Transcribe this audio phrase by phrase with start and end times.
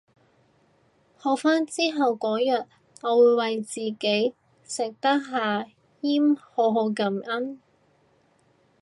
[1.15, 2.65] 好返之後嗰日
[3.03, 5.67] 我會為自己食得下
[6.01, 7.61] 嚥好好感恩